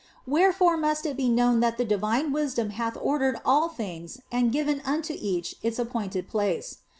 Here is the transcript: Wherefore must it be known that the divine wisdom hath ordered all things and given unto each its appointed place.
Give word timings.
Wherefore 0.25 0.77
must 0.77 1.05
it 1.05 1.15
be 1.15 1.29
known 1.29 1.59
that 1.59 1.77
the 1.77 1.85
divine 1.85 2.31
wisdom 2.33 2.71
hath 2.71 2.97
ordered 2.99 3.37
all 3.45 3.69
things 3.69 4.19
and 4.31 4.51
given 4.51 4.81
unto 4.83 5.15
each 5.15 5.53
its 5.61 5.77
appointed 5.77 6.27
place. 6.27 6.79